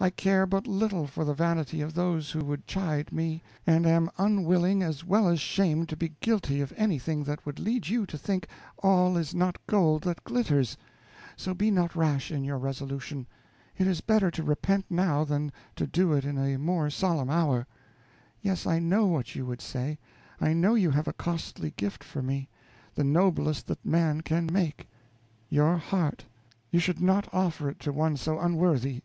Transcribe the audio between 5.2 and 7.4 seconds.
as shamed to be guilty of anything